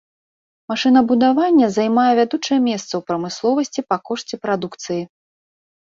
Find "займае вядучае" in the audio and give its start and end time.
1.77-2.59